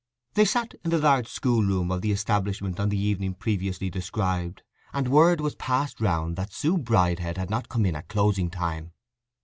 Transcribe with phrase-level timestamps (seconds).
[0.33, 4.63] They sat in the large school room of the establishment on the evening previously described,
[4.93, 8.93] and word was passed round that Sue Bridehead had not come in at closing time.